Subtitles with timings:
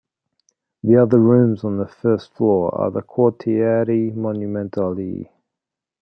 [0.81, 5.29] The other rooms on the first floor are the "Quartieri monumentali".